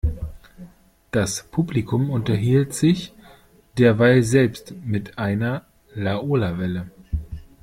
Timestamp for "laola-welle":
5.93-6.87